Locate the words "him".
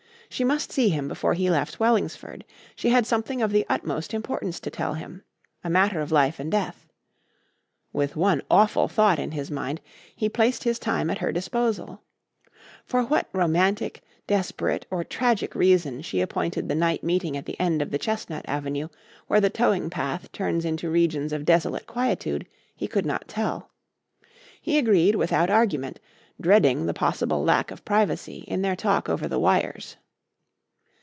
0.87-1.09, 4.93-5.23